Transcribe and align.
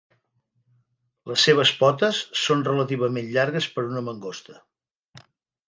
Les 1.31 1.43
seves 1.49 1.73
potes 1.83 2.23
són 2.45 2.65
relativament 2.69 3.29
llargues 3.37 3.71
per 3.77 3.87
una 3.93 4.05
mangosta. 4.11 4.59